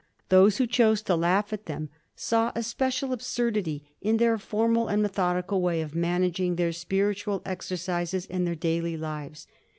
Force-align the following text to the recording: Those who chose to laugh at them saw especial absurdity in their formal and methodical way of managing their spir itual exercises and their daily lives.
Those 0.29 0.57
who 0.57 0.65
chose 0.65 1.03
to 1.03 1.15
laugh 1.15 1.53
at 1.53 1.67
them 1.67 1.89
saw 2.15 2.51
especial 2.55 3.13
absurdity 3.13 3.93
in 4.01 4.17
their 4.17 4.39
formal 4.39 4.87
and 4.87 4.99
methodical 5.03 5.61
way 5.61 5.79
of 5.79 5.93
managing 5.93 6.55
their 6.55 6.71
spir 6.71 7.13
itual 7.13 7.43
exercises 7.45 8.25
and 8.25 8.47
their 8.47 8.55
daily 8.55 8.97
lives. 8.97 9.45